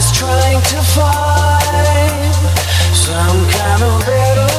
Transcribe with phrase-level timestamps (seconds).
[0.00, 2.34] is trying to find
[2.94, 4.49] some kind of better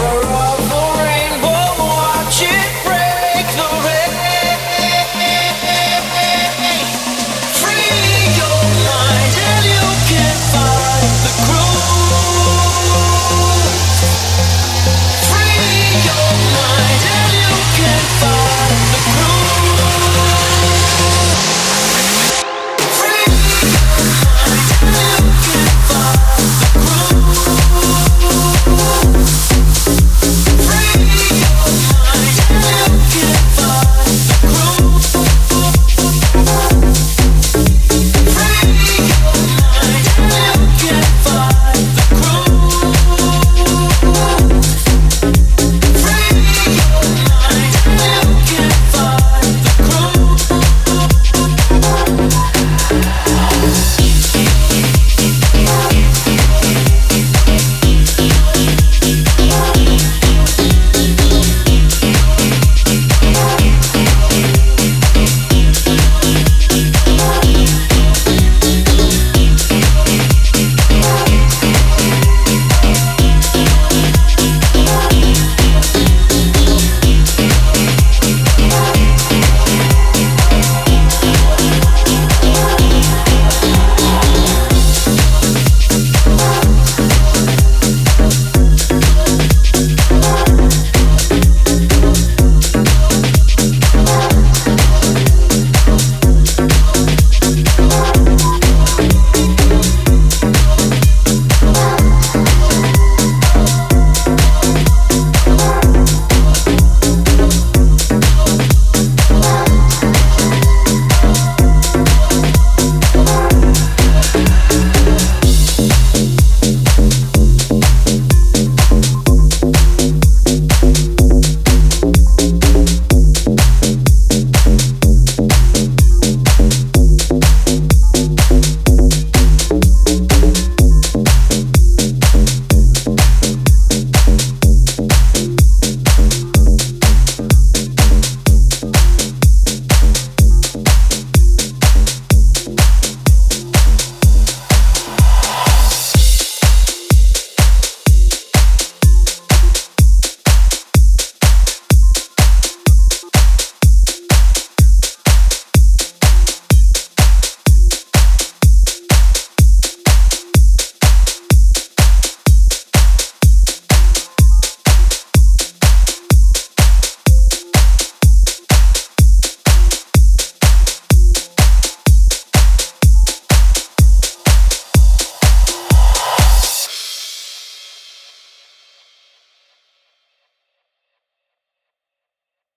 [0.00, 0.47] alright.